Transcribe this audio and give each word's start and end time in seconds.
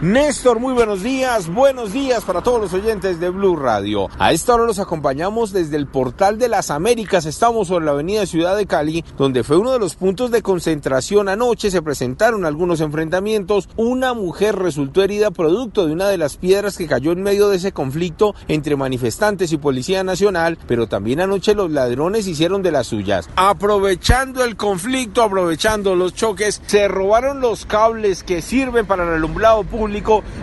Néstor, 0.00 0.60
muy 0.60 0.74
buenos 0.74 1.02
días. 1.02 1.52
Buenos 1.52 1.92
días 1.92 2.22
para 2.22 2.40
todos 2.40 2.60
los 2.60 2.72
oyentes 2.72 3.18
de 3.18 3.30
Blue 3.30 3.56
Radio. 3.56 4.08
A 4.20 4.30
esta 4.32 4.54
hora 4.54 4.62
los 4.62 4.78
acompañamos 4.78 5.50
desde 5.50 5.76
el 5.76 5.88
Portal 5.88 6.38
de 6.38 6.46
las 6.46 6.70
Américas. 6.70 7.26
Estamos 7.26 7.66
sobre 7.66 7.86
la 7.86 7.90
avenida 7.90 8.24
Ciudad 8.24 8.56
de 8.56 8.66
Cali, 8.66 9.04
donde 9.16 9.42
fue 9.42 9.56
uno 9.56 9.72
de 9.72 9.80
los 9.80 9.96
puntos 9.96 10.30
de 10.30 10.40
concentración 10.40 11.28
anoche. 11.28 11.72
Se 11.72 11.82
presentaron 11.82 12.44
algunos 12.44 12.80
enfrentamientos. 12.80 13.68
Una 13.74 14.14
mujer 14.14 14.54
resultó 14.54 15.02
herida 15.02 15.32
producto 15.32 15.84
de 15.84 15.94
una 15.94 16.06
de 16.06 16.16
las 16.16 16.36
piedras 16.36 16.78
que 16.78 16.86
cayó 16.86 17.10
en 17.10 17.24
medio 17.24 17.48
de 17.48 17.56
ese 17.56 17.72
conflicto 17.72 18.36
entre 18.46 18.76
manifestantes 18.76 19.50
y 19.50 19.56
Policía 19.56 20.04
Nacional, 20.04 20.58
pero 20.68 20.86
también 20.86 21.20
anoche 21.20 21.56
los 21.56 21.72
ladrones 21.72 22.28
hicieron 22.28 22.62
de 22.62 22.70
las 22.70 22.86
suyas. 22.86 23.28
Aprovechando 23.34 24.44
el 24.44 24.54
conflicto, 24.54 25.24
aprovechando 25.24 25.96
los 25.96 26.14
choques, 26.14 26.62
se 26.66 26.86
robaron 26.86 27.40
los 27.40 27.66
cables 27.66 28.22
que 28.22 28.42
sirven 28.42 28.86
para 28.86 29.02
el 29.02 29.14
alumbrado 29.14 29.64
público 29.64 29.87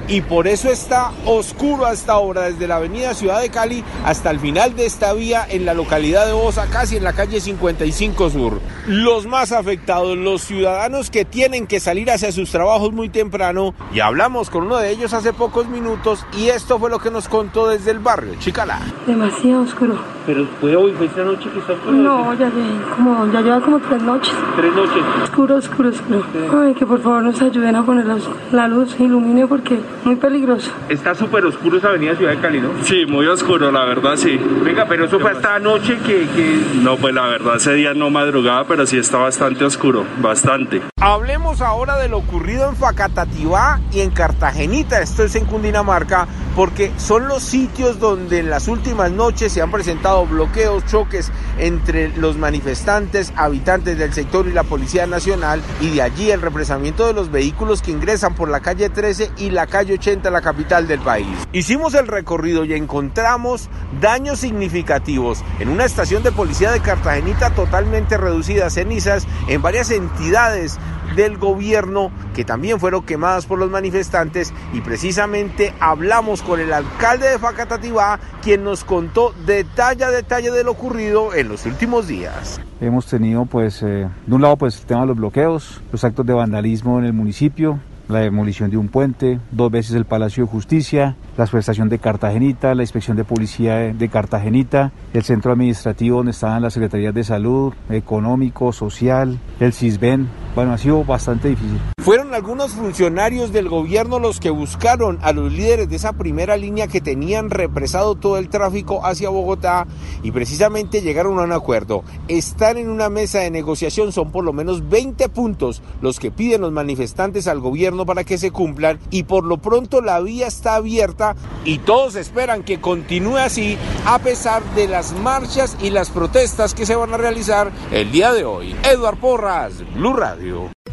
y 0.08 0.22
por 0.22 0.47
eso 0.47 0.70
está 0.70 1.11
oscuro 1.25 1.86
hasta 1.86 2.14
ahora 2.14 2.44
desde 2.44 2.67
la 2.67 2.78
avenida 2.78 3.14
Ciudad 3.14 3.42
de 3.42 3.50
Cali 3.50 3.83
hasta 4.03 4.31
el 4.31 4.39
final 4.39 4.75
de 4.75 4.86
esta 4.86 5.14
vía 5.14 5.45
en 5.50 5.66
la 5.66 5.73
localidad 5.73 6.25
de 6.25 6.33
Bosa, 6.33 6.67
casi 6.67 6.97
en 6.97 7.03
la 7.03 7.14
calle 7.14 7.39
55 7.39 8.30
Sur. 8.30 8.61
Los 8.88 9.28
más 9.28 9.52
afectados, 9.52 10.17
los 10.17 10.42
ciudadanos 10.42 11.09
que 11.09 11.25
tienen 11.25 11.67
que 11.67 11.80
salir 11.80 12.09
hacia 12.09 12.31
sus 12.31 12.50
trabajos 12.52 12.92
muy 12.92 13.09
temprano 13.09 13.73
y 13.94 14.00
hablamos 14.00 14.50
con 14.50 14.64
uno 14.64 14.78
de 14.78 14.92
ellos 14.92 15.14
hace 15.14 15.33
pocos 15.33 15.67
minutos 15.67 16.25
y 16.38 16.48
esto 16.48 16.80
fue 16.80 16.89
lo 16.89 17.00
que 17.00 17.11
nos 17.11 17.27
contó 17.27 17.67
desde 17.67 17.92
el 17.92 18.00
barrio 18.00 18.36
Chicalá. 18.39 18.80
Demasiado 19.05 19.61
oscuro. 19.61 20.14
Pero 20.26 20.45
fue 20.59 20.76
hoy, 20.76 20.92
fue 20.94 21.06
esta 21.06 21.23
noche 21.23 21.50
que 21.52 21.59
está 21.59 21.73
oscuro. 21.73 21.92
No, 21.94 22.34
ya, 22.34 22.50
como, 22.95 23.28
ya 23.31 23.42
lleva 23.42 23.62
como 23.62 23.80
tres 23.80 24.02
noches. 24.02 24.34
Tres 24.56 24.73
noches. 24.73 25.04
Oscuro, 25.23 25.56
oscuro, 25.56 25.90
oscuro. 25.90 26.23
Ay, 26.64 26.73
que 26.73 26.86
por 26.86 27.00
favor 27.02 27.23
nos 27.23 27.42
ayuden 27.42 27.76
a 27.76 27.84
poner 27.86 28.06
los- 28.06 28.28
la 28.52 28.67
luz, 28.67 28.95
ilumine 29.00 29.45
porque 29.48 29.80
muy 30.04 30.16
peligroso. 30.16 30.72
Está 30.90 31.14
súper 31.14 31.45
oscuro 31.45 31.78
esa 31.78 31.90
avenida 31.90 32.16
Ciudad 32.16 32.32
de 32.32 32.40
Cali, 32.40 32.59
¿no? 32.59 32.70
Sí, 32.84 33.06
muy 33.06 33.28
oscuro, 33.28 33.72
la 33.72 33.86
verdad, 33.86 34.16
sí. 34.16 34.40
Venga, 34.64 34.86
pero 34.88 35.06
eso 35.06 35.20
fue 35.20 35.32
hasta 35.32 35.56
anoche 35.56 35.98
que, 36.00 36.28
que... 36.36 36.62
No, 36.82 36.95
pues 36.98 37.14
la 37.14 37.28
verdad, 37.28 37.58
ese 37.58 37.73
día 37.73 37.94
no 37.94 38.10
madrugaba, 38.10 38.66
pero 38.67 38.86
sí 38.86 38.98
está 38.98 39.17
bastante 39.20 39.64
oscuro, 39.66 40.06
bastante. 40.22 40.82
Hablemos 41.00 41.62
ahora 41.62 41.98
de 41.98 42.10
lo 42.10 42.17
ocurrido 42.17 42.67
en 42.70 42.76
Facatativá 42.76 43.80
y 43.92 44.00
en 44.02 44.10
Cartagenita, 44.10 45.02
esto 45.02 45.23
es 45.23 45.36
en 45.36 45.45
Cundinamarca, 45.45 46.28
porque 46.56 46.92
son 46.98 47.28
los 47.28 47.44
sitios 47.44 48.00
donde 48.00 48.39
en 48.39 48.50
las 48.50 48.67
últimas 48.67 49.12
noches 49.12 49.52
se 49.52 49.62
han 49.62 49.70
presentado 49.72 50.14
bloqueos, 50.23 50.85
choques 50.85 51.31
entre 51.58 52.09
los 52.17 52.38
manifestantes, 52.38 53.33
habitantes 53.35 53.97
del 53.97 54.13
sector 54.13 54.47
y 54.47 54.53
la 54.53 54.63
Policía 54.63 55.08
Nacional, 55.08 55.61
y 55.81 55.89
de 55.89 56.02
allí 56.02 56.31
el 56.31 56.41
represamiento 56.41 57.08
de 57.08 57.13
los 57.13 57.31
vehículos 57.31 57.81
que 57.81 57.91
ingresan 57.91 58.36
por 58.36 58.49
la 58.49 58.59
calle 58.59 58.89
13 58.89 59.31
y 59.38 59.49
la 59.49 59.67
calle 59.67 59.93
80, 59.95 60.30
la 60.30 60.41
capital 60.41 60.88
del 60.88 60.99
país. 60.99 61.27
Hicimos 61.52 61.93
el 61.95 62.08
recorrido 62.08 62.66
y 62.66 62.73
encontramos 62.73 63.70
daños 63.99 64.39
significativos 64.39 65.43
en 65.59 65.70
una 65.70 65.86
estación 65.86 66.23
de 66.23 66.31
policía 66.31 66.71
de 66.71 66.80
Cartagenita 66.80 67.49
totalmente 67.52 68.17
reducida 68.17 68.67
a 68.67 68.70
cenizas, 68.70 69.27
en 69.48 69.61
varias 69.61 69.92
entidades 69.92 70.77
del 71.15 71.37
gobierno 71.37 72.11
que 72.33 72.45
también 72.45 72.80
fueron 72.80 73.03
quemadas 73.03 73.45
por 73.45 73.59
los 73.59 73.70
manifestantes 73.70 74.53
y 74.73 74.81
precisamente 74.81 75.73
hablamos 75.80 76.42
con 76.42 76.59
el 76.59 76.73
alcalde 76.73 77.30
de 77.30 77.39
Facatativá 77.39 78.20
quien 78.42 78.64
nos 78.64 78.83
contó 78.83 79.33
detalle 79.45 80.04
a 80.04 80.11
detalle 80.11 80.52
de 80.52 80.64
lo 80.64 80.71
ocurrido 80.71 81.33
en 81.33 81.49
los 81.49 81.65
últimos 81.65 82.08
días. 82.08 82.59
Hemos 82.81 83.05
tenido, 83.05 83.45
pues, 83.45 83.81
eh, 83.81 84.08
de 84.25 84.36
un 84.36 84.42
lado, 84.42 84.58
pues, 84.58 84.80
el 84.80 84.86
tema 84.86 85.02
de 85.02 85.08
los 85.08 85.17
bloqueos, 85.17 85.81
los 85.92 86.04
actos 86.04 86.25
de 86.25 86.33
vandalismo 86.33 86.99
en 86.99 87.05
el 87.05 87.14
municipio, 87.14 87.80
la 88.08 88.20
demolición 88.20 88.70
de 88.70 88.77
un 88.77 88.87
puente, 88.87 89.39
dos 89.52 89.71
veces 89.71 89.95
el 89.95 90.05
Palacio 90.05 90.45
de 90.45 90.52
Justicia, 90.52 91.15
la 91.37 91.48
subestación 91.48 91.89
de 91.89 91.99
Cartagenita, 91.99 92.75
la 92.75 92.83
inspección 92.83 93.17
de 93.17 93.23
policía 93.23 93.75
de 93.93 94.09
Cartagenita, 94.09 94.92
el 95.14 95.23
centro 95.23 95.52
administrativo 95.52 96.17
donde 96.17 96.31
estaban 96.31 96.61
las 96.61 96.73
secretarías 96.73 97.14
de 97.14 97.23
salud, 97.23 97.73
económico, 97.89 98.71
social, 98.71 99.39
el 99.59 99.73
CISBEN. 99.73 100.27
Bueno, 100.55 100.71
ha 100.71 100.77
sido 100.77 101.04
bastante 101.04 101.49
difícil. 101.49 101.95
Fueron 102.05 102.36
algunos 102.36 102.73
funcionarios 102.73 103.52
del 103.52 103.67
gobierno 103.67 104.20
los 104.20 104.39
que 104.39 104.52
buscaron 104.52 105.17
a 105.23 105.33
los 105.33 105.52
líderes 105.52 105.89
de 105.89 105.95
esa 105.95 106.14
primera 106.14 106.55
línea 106.55 106.86
que 106.86 107.02
tenían 107.02 107.49
represado 107.49 108.14
todo 108.14 108.38
el 108.38 108.48
tráfico 108.48 109.04
hacia 109.04 109.30
Bogotá 109.30 109.88
y 110.21 110.30
precisamente 110.30 111.02
llegaron 111.02 111.39
a 111.39 111.42
un 111.42 111.52
acuerdo. 111.52 112.04
Están 112.27 112.77
en 112.77 112.92
una 112.92 113.10
mesa 113.10 113.39
de 113.39 113.49
negociación, 113.49 114.11
son 114.11 114.32
por 114.32 114.43
lo 114.43 114.54
menos 114.54 114.88
20 114.88 115.30
puntos 115.30 115.82
los 115.99 116.20
que 116.20 116.30
piden 116.30 116.61
los 116.61 116.71
manifestantes 116.71 117.48
al 117.48 117.60
gobierno 117.60 118.05
para 118.05 118.23
que 118.23 118.37
se 118.37 118.52
cumplan 118.52 118.99
y 119.10 119.23
por 119.23 119.43
lo 119.43 119.58
pronto 119.58 119.99
la 119.99 120.20
vía 120.20 120.45
está 120.45 120.76
abierta 120.76 121.36
y 121.64 121.80
todos 121.80 122.17
esperan 122.17 122.61
que 122.61 122.80
continúe 122.80 123.37
así 123.37 123.80
a 124.05 124.20
pesar 124.20 124.64
de 124.76 124.87
las 124.87 125.11
marchas 125.11 125.76
y 125.82 125.89
las 125.89 126.11
protestas 126.11 126.76
que 126.76 126.86
se 126.86 126.95
van 126.95 127.16
a 127.16 127.17
realizar 127.17 127.72
el 127.92 128.12
día 128.12 128.31
de 128.31 128.45
hoy. 128.45 128.75
Eduard 128.83 129.18
Porras, 129.18 129.83
Blue 129.95 130.13
Radio. 130.13 130.75